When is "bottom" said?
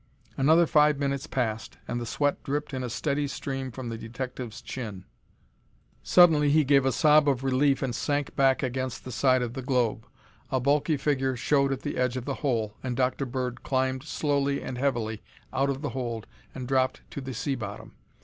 17.53-17.93